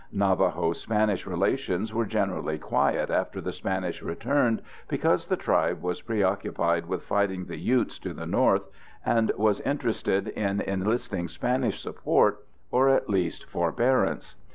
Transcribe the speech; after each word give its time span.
Navajo 0.11 0.73
Spanish 0.73 1.27
relations 1.27 1.93
were 1.93 2.07
generally 2.07 2.57
quiet 2.57 3.11
after 3.11 3.39
the 3.39 3.53
Spanish 3.53 4.01
returned 4.01 4.63
because 4.87 5.27
the 5.27 5.37
tribe 5.37 5.83
was 5.83 6.01
preoccupied 6.01 6.87
with 6.87 7.03
fighting 7.03 7.45
the 7.45 7.57
Utes 7.59 7.99
to 7.99 8.11
the 8.11 8.25
north 8.25 8.63
and 9.05 9.31
was 9.37 9.59
interested 9.59 10.29
in 10.29 10.59
enlisting 10.61 11.27
Spanish 11.27 11.79
support 11.79 12.47
or, 12.71 12.89
at 12.89 13.11
least, 13.11 13.45
forbearance. 13.45 14.35